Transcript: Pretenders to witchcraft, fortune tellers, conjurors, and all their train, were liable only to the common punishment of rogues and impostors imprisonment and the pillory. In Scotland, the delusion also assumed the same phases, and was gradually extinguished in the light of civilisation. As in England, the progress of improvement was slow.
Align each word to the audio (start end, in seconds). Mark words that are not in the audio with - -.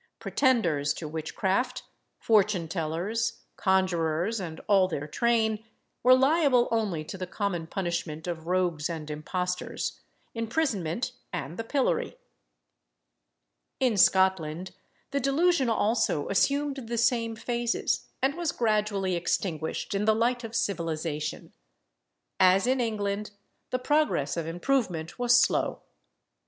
Pretenders 0.17 0.95
to 0.95 1.07
witchcraft, 1.07 1.83
fortune 2.17 2.67
tellers, 2.67 3.41
conjurors, 3.55 4.39
and 4.39 4.59
all 4.61 4.87
their 4.87 5.05
train, 5.07 5.63
were 6.01 6.15
liable 6.17 6.67
only 6.71 7.03
to 7.03 7.19
the 7.19 7.27
common 7.27 7.67
punishment 7.67 8.25
of 8.25 8.47
rogues 8.47 8.89
and 8.89 9.11
impostors 9.11 9.99
imprisonment 10.33 11.11
and 11.31 11.55
the 11.55 11.63
pillory. 11.63 12.17
In 13.79 13.95
Scotland, 13.95 14.71
the 15.11 15.19
delusion 15.19 15.69
also 15.69 16.29
assumed 16.29 16.77
the 16.77 16.97
same 16.97 17.35
phases, 17.35 18.07
and 18.23 18.33
was 18.33 18.51
gradually 18.51 19.15
extinguished 19.15 19.93
in 19.93 20.05
the 20.05 20.15
light 20.15 20.43
of 20.43 20.55
civilisation. 20.55 21.53
As 22.39 22.65
in 22.65 22.81
England, 22.81 23.29
the 23.69 23.77
progress 23.77 24.35
of 24.35 24.47
improvement 24.47 25.19
was 25.19 25.37
slow. 25.39 25.83